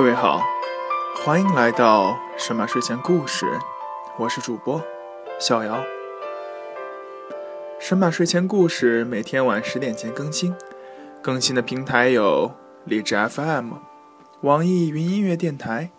[0.00, 0.42] 各位好，
[1.14, 3.44] 欢迎来到神马睡前故事，
[4.16, 4.82] 我是主播
[5.38, 5.84] 小姚。
[7.78, 10.56] 神马睡前故事每天晚十点前更新，
[11.20, 12.50] 更新的平台有
[12.86, 13.74] 荔枝 FM、
[14.40, 15.90] 网易云音乐电台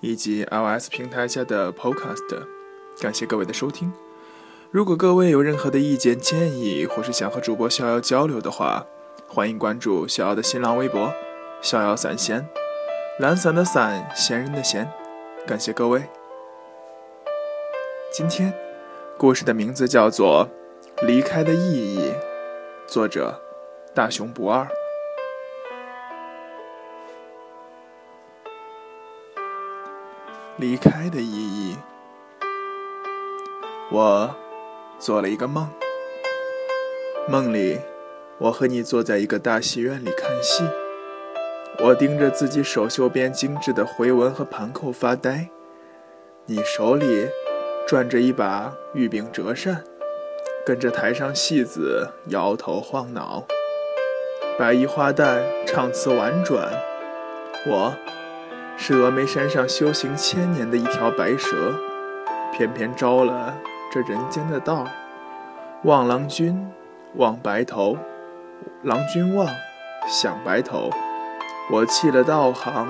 [0.00, 2.42] 以及 iOS 平台下的 Podcast。
[3.00, 3.90] 感谢各位的收听。
[4.70, 8.84] 如果各位有任何的意见建议，或是想和主播逍遥交流的话，
[9.26, 11.10] 欢迎关注逍遥的新浪微博
[11.62, 12.46] “逍遥散闲”。
[13.18, 14.86] 懒散的散，闲人的闲，
[15.46, 16.02] 感谢各位。
[18.12, 18.52] 今天
[19.16, 20.46] 故事的名字叫做
[21.06, 22.12] 《离开的意义》，
[22.86, 23.40] 作者
[23.94, 24.68] 大熊不二。
[30.58, 31.78] 离开的意义，
[33.90, 34.36] 我
[34.98, 35.70] 做了一个梦，
[37.26, 37.80] 梦里
[38.36, 40.62] 我和你坐在一个大戏院里看戏。
[41.84, 45.50] 我盯着自己手袖边精致的回纹和盘扣发呆，
[46.46, 47.28] 你手里
[47.86, 49.84] 转着一把玉柄折扇，
[50.64, 53.44] 跟着台上戏子摇头晃脑。
[54.58, 56.72] 白衣花旦唱词婉转，
[57.66, 57.94] 我
[58.78, 61.74] 是峨眉山上修行千年的一条白蛇，
[62.52, 63.54] 偏偏招了
[63.92, 64.86] 这人间的道。
[65.84, 66.68] 望郎君，
[67.16, 67.98] 望白头，
[68.82, 69.46] 郎君望，
[70.08, 70.90] 想白头。
[71.68, 72.86] 我弃了道行，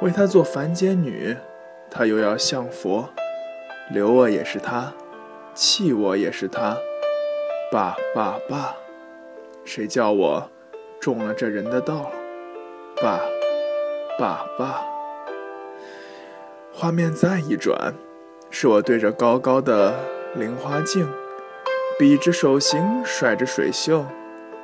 [0.00, 1.36] 为他做凡间女，
[1.90, 3.08] 他又要向佛，
[3.90, 4.92] 留我也是他，
[5.52, 6.76] 弃我也是他，
[7.72, 8.76] 罢罢罢，
[9.64, 10.48] 谁叫我
[11.00, 12.12] 中了这人的道？
[13.02, 13.18] 罢
[14.16, 14.86] 罢罢。
[16.72, 17.94] 画面再一转，
[18.48, 19.92] 是我对着高高的
[20.36, 21.08] 菱花镜，
[21.98, 24.04] 比着手型，甩着水袖，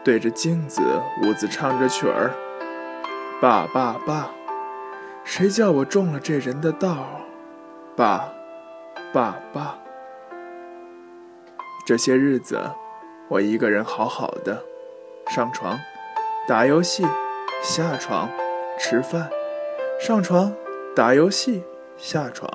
[0.05, 0.81] 对着镜子
[1.25, 2.31] 兀自唱着曲儿。
[3.41, 4.28] 罢罢罢，
[5.25, 7.06] 谁叫我中了这人的道？
[7.97, 8.31] 罢
[9.15, 9.78] 罢罢。
[11.87, 12.61] 这些日子，
[13.28, 14.62] 我一个人好好的，
[15.31, 15.78] 上床
[16.47, 17.03] 打游戏，
[17.62, 18.28] 下床
[18.78, 19.31] 吃饭，
[19.99, 20.53] 上床
[20.95, 21.65] 打游戏，
[21.97, 22.47] 下床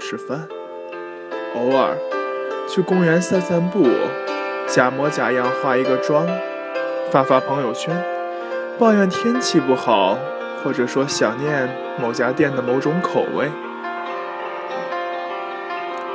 [0.00, 0.48] 吃饭，
[1.54, 1.94] 偶尔
[2.66, 3.84] 去公园散散步，
[4.66, 6.26] 假模假样化一个妆，
[7.10, 8.21] 发发朋友圈。
[8.78, 10.18] 抱怨天气不好，
[10.62, 11.68] 或者说想念
[12.00, 13.50] 某家店的某种口味。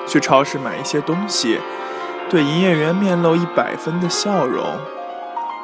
[0.08, 1.60] 去超市买一些东西，
[2.30, 4.64] 对营业员面露一百分的笑容。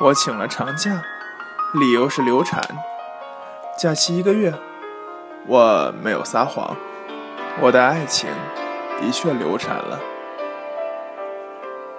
[0.01, 1.01] 我请了长假，
[1.79, 2.61] 理由是流产，
[3.77, 4.53] 假期一个月。
[5.47, 6.75] 我没有撒谎，
[7.61, 8.29] 我的爱情
[8.99, 9.99] 的确流产了。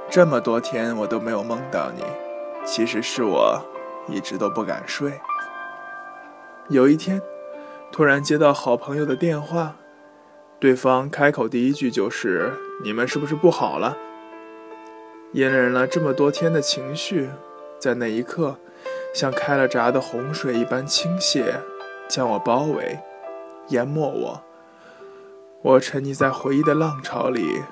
[0.09, 2.03] 这么多天我都没有梦到你，
[2.65, 3.63] 其实是我。
[4.09, 5.21] 一直都不敢睡。
[6.69, 7.21] 有一天，
[7.93, 9.77] 突然接到好朋友的电话，
[10.59, 13.97] 对方开口第一句就是：“你们是不是不好了？”
[15.33, 17.29] 隐忍了这么多天的情绪，
[17.79, 18.57] 在那一刻，
[19.13, 21.57] 像开了闸的洪水一般倾泻，
[22.09, 23.01] 将我包围，
[23.69, 24.43] 淹没我。
[25.63, 27.63] 我沉溺在回忆的浪潮里，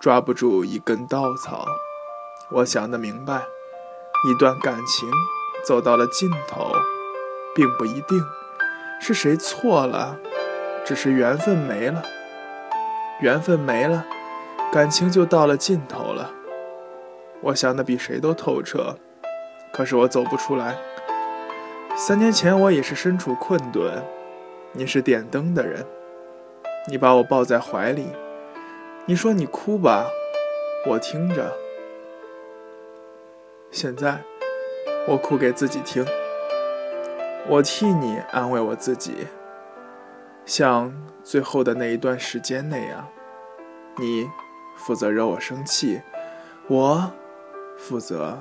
[0.00, 1.66] 抓不住一根稻草。
[2.50, 3.46] 我想得明白，
[4.28, 5.08] 一段感情。
[5.66, 6.70] 走到了尽头，
[7.52, 8.24] 并不一定
[9.00, 10.16] 是谁错了，
[10.84, 12.04] 只是缘分没了。
[13.20, 14.06] 缘分没了，
[14.70, 16.30] 感情就到了尽头了。
[17.40, 18.96] 我想的比谁都透彻，
[19.72, 20.76] 可是我走不出来。
[21.96, 24.04] 三年前我也是身处困顿，
[24.70, 25.84] 你是点灯的人，
[26.88, 28.06] 你把我抱在怀里，
[29.06, 30.06] 你说你哭吧，
[30.86, 31.52] 我听着。
[33.72, 34.22] 现在。
[35.08, 36.04] 我哭给自己听，
[37.46, 39.28] 我替你安慰我自己，
[40.44, 43.06] 像最后的那一段时间那样，
[43.98, 44.28] 你
[44.76, 46.02] 负责惹我生气，
[46.66, 47.12] 我
[47.78, 48.36] 负责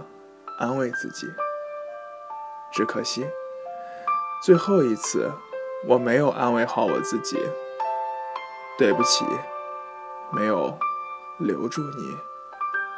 [0.57, 1.27] 安慰自己。
[2.71, 3.27] 只可惜，
[4.43, 5.31] 最后一次
[5.87, 7.37] 我没有安慰好我自己，
[8.75, 9.23] 对不起，
[10.31, 10.75] 没有
[11.37, 12.17] 留住你，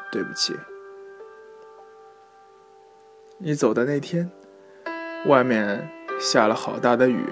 [0.10, 0.58] 对不起。
[3.40, 4.32] 你走的那天，
[5.28, 5.88] 外面
[6.20, 7.24] 下了好大的雨，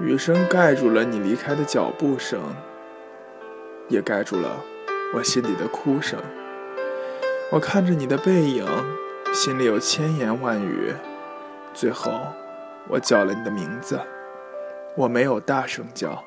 [0.00, 2.40] 雨声盖住了你离开的脚步声，
[3.88, 4.48] 也盖住了
[5.14, 6.18] 我心底的哭声。
[7.52, 8.64] 我看着你的背影，
[9.34, 10.94] 心里有千言万语。
[11.74, 12.10] 最后，
[12.88, 14.00] 我叫了你的名字，
[14.96, 16.24] 我没有大声叫，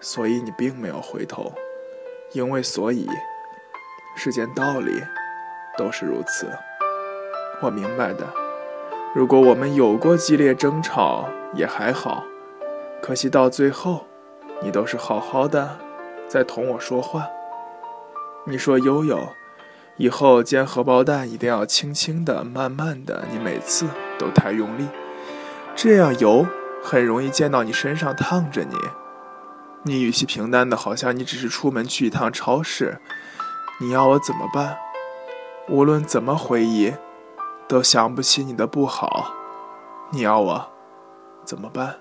[0.00, 1.52] 所以你并没有回头，
[2.32, 3.06] 因为所以，
[4.16, 5.00] 世间道理
[5.78, 6.48] 都是如此。
[7.62, 8.26] 我明白的，
[9.14, 12.24] 如果我们有过激烈争吵，也还好，
[13.00, 14.04] 可惜到最后，
[14.60, 15.78] 你都是好好的
[16.26, 17.28] 在同我说话。
[18.46, 19.28] 你说悠悠，
[19.96, 23.86] 以后煎荷包蛋一定要轻轻的、慢慢的，你每次
[24.18, 24.88] 都太用力，
[25.76, 26.44] 这样油
[26.82, 28.76] 很容易溅到你身上，烫着你。
[29.84, 32.98] 你语气平淡的，好像你只是出门去一趟超市。
[33.80, 34.76] 你要我怎么办？
[35.68, 36.92] 无论怎么回忆，
[37.72, 39.32] 都想不起你的不好。
[40.10, 40.70] 你要我
[41.42, 42.00] 怎么办？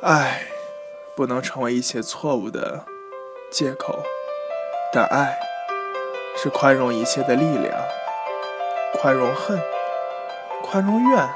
[0.00, 0.40] 爱
[1.14, 2.86] 不能成为一切错误的
[3.50, 3.98] 借口，
[4.90, 5.38] 但爱
[6.34, 7.78] 是宽容一切的力量。
[8.94, 9.60] 宽容恨，
[10.62, 11.28] 宽容怨，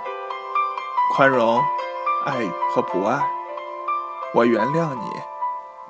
[1.15, 1.63] 宽容。
[2.25, 3.31] 爱和不爱，
[4.33, 5.11] 我原谅你，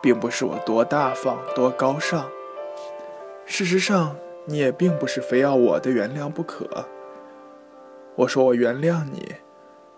[0.00, 2.28] 并不是我多大方、多高尚。
[3.46, 4.16] 事实上，
[4.48, 6.86] 你也并不是非要我的原谅不可。
[8.16, 9.34] 我说我原谅你，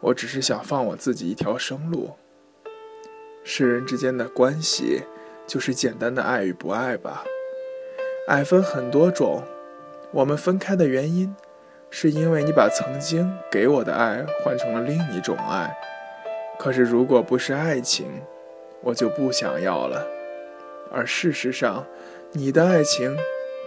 [0.01, 2.11] 我只是想放我自己一条生路。
[3.45, 5.03] 世人之间的关系，
[5.47, 7.23] 就是简单的爱与不爱吧。
[8.27, 9.45] 爱分很多种，
[10.11, 11.33] 我们分开的原因，
[11.89, 15.73] 是因为你把曾经给我的爱换成了另一种爱。
[16.59, 18.21] 可是，如果不是爱情，
[18.83, 20.05] 我就不想要了。
[20.93, 21.87] 而事实上，
[22.33, 23.17] 你的爱情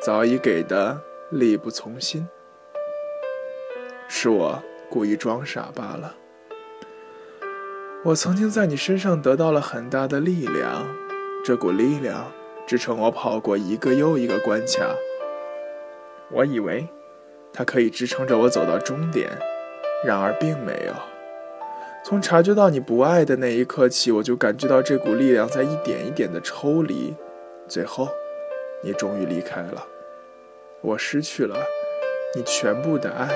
[0.06, 2.28] 早已给的力不从心，
[4.10, 6.14] 是我故意装傻罢了。
[8.04, 10.94] 我曾经在你身上得到了很大的力量，
[11.46, 12.30] 这股力量
[12.68, 14.94] 支撑我跑过一个又一个关卡。
[16.32, 16.86] 我以为
[17.54, 19.30] 它可以支撑着我走到终点，
[20.06, 20.94] 然而并没有。
[22.04, 27.16] 从察觉到你不爱的那一刻起，我就感觉到这股力量在一点一点的抽离，
[27.70, 28.10] 最后，
[28.82, 29.88] 你终于离开了，
[30.86, 31.56] 我失去了
[32.36, 33.30] 你全部的爱，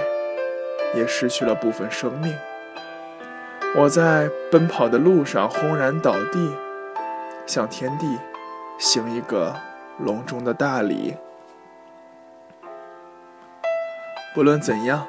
[0.94, 2.36] 也失去了部分生命。
[3.78, 6.52] 我在奔跑的路上轰然倒地，
[7.46, 8.06] 向天地
[8.78, 9.56] 行一个
[9.98, 11.16] 隆重的大礼。
[14.36, 15.08] 不论怎样，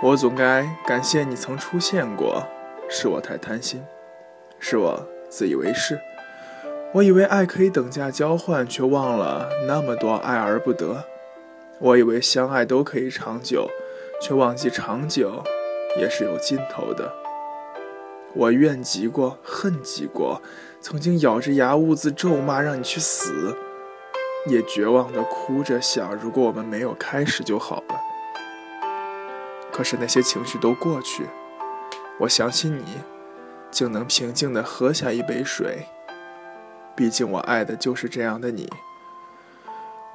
[0.00, 2.46] 我总该感谢你曾出现过。
[2.88, 3.82] 是我太贪心，
[4.60, 5.98] 是我自以为是。
[6.92, 11.04] 我以为爱可以等价交换，却忘了那么多爱而不得。
[11.80, 13.68] 我以为相爱都可以长久，
[14.20, 15.42] 却忘记长久
[15.98, 17.12] 也是有尽头的。
[18.34, 20.40] 我怨极过，恨极过，
[20.80, 23.56] 曾经咬着牙兀自咒骂让你去死，
[24.46, 28.00] 也绝望的哭着想，如果我们没有开始就好了。
[29.72, 31.26] 可是那些情绪都过去。
[32.20, 32.84] 我相信你，
[33.70, 35.86] 竟能平静地喝下一杯水。
[36.96, 38.70] 毕竟我爱的就是这样的你。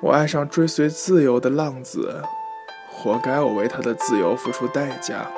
[0.02, 2.24] 我爱上追随自由的浪子，
[2.90, 5.30] 活该我为他的自由付出代价。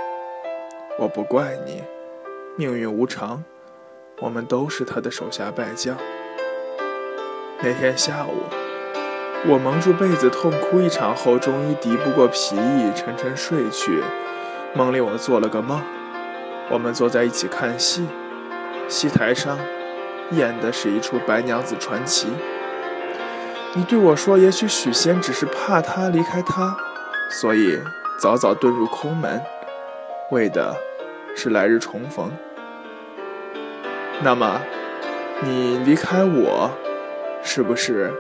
[1.00, 1.82] 我不怪你，
[2.56, 3.44] 命运无常，
[4.20, 5.98] 我们都是他的手下败将。
[7.64, 8.44] 那天下午，
[9.48, 14.04] 我蒙住被子痛哭一场后，终于敌不过疲意，沉沉睡去。
[14.76, 15.82] 梦里我做了个梦。
[16.70, 18.06] 我们坐在一起看戏，
[18.88, 19.58] 戏台上
[20.34, 22.28] 演的是一出《白娘子传奇》。
[23.74, 26.76] 你对我说：“也许许仙只是怕他离开他，
[27.30, 27.80] 所以
[28.20, 29.42] 早早遁入空门，
[30.30, 30.76] 为的
[31.38, 32.30] 是来日重逢。”
[34.22, 34.60] 那么，
[35.42, 36.70] 你离开我，
[37.42, 38.12] 是不是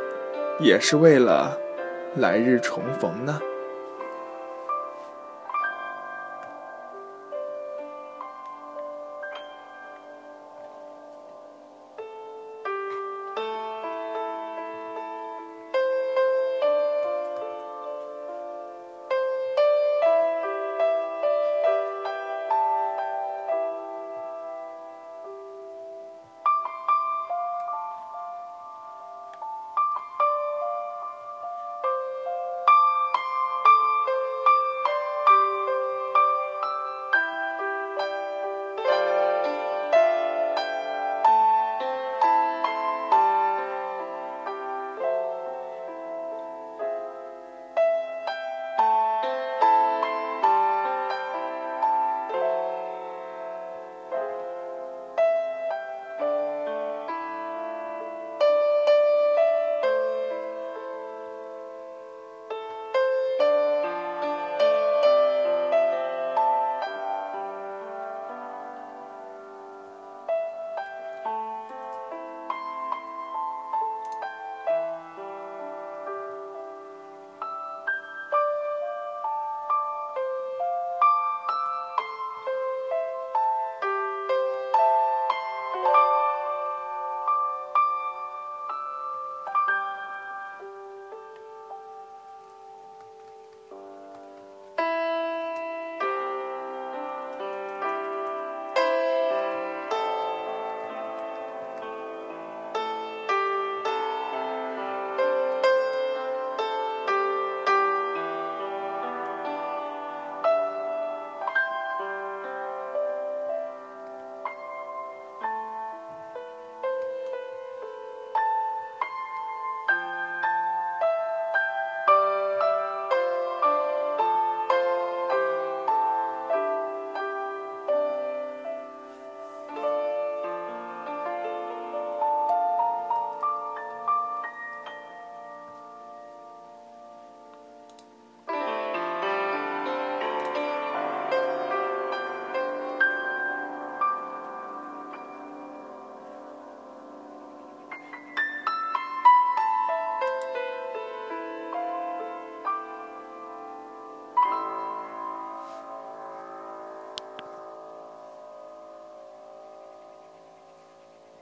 [0.58, 1.58] 也是为了
[2.15, 3.38] 来日重逢呢？